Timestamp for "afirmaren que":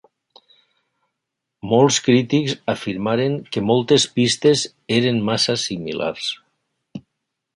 2.73-3.63